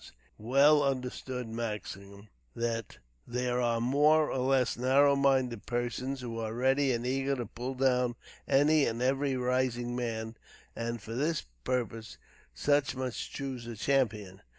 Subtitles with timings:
[0.01, 5.67] It is a well well understood maxim, that there are more or less narrow minded
[5.67, 8.15] persons who are ready and eager to pull down
[8.47, 10.37] any and every rising man;
[10.75, 12.17] and, for this purpose,
[12.55, 14.41] such must choose a champion.